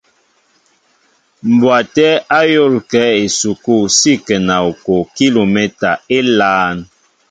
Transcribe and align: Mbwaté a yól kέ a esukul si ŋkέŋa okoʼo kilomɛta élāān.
Mbwaté 1.51 2.07
a 2.39 2.41
yól 2.53 2.75
kέ 2.91 3.01
a 3.09 3.13
esukul 3.25 3.83
si 3.97 4.11
ŋkέŋa 4.21 4.55
okoʼo 4.69 5.09
kilomɛta 5.15 5.89
élāān. 6.17 6.77